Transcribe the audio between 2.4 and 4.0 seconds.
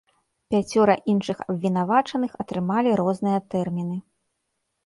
атрымалі розныя тэрміны.